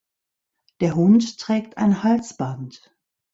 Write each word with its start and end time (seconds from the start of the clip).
Der 0.79 0.95
Hund 0.95 1.37
trägt 1.37 1.77
ein 1.77 2.01
Halsband. 2.01 2.91